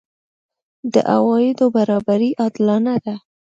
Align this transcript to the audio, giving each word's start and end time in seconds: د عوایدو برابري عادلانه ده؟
د 0.93 0.95
عوایدو 1.13 1.65
برابري 1.75 2.29
عادلانه 2.41 2.95
ده؟ 3.05 3.15